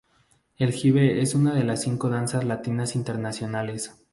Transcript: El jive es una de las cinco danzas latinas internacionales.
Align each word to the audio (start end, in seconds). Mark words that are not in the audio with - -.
El 0.57 0.71
jive 0.73 1.21
es 1.21 1.35
una 1.35 1.53
de 1.53 1.63
las 1.63 1.83
cinco 1.83 2.09
danzas 2.09 2.43
latinas 2.43 2.95
internacionales. 2.95 3.93